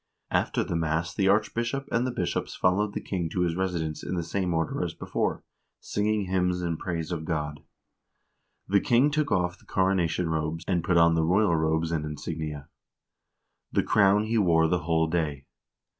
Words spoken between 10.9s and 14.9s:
on the royal robes and insignia. The crown he wore the